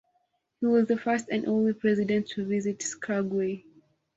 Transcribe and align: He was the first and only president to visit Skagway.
He 0.59 0.65
was 0.65 0.87
the 0.87 0.97
first 0.97 1.27
and 1.29 1.45
only 1.45 1.73
president 1.73 2.27
to 2.29 2.43
visit 2.43 2.81
Skagway. 2.81 3.63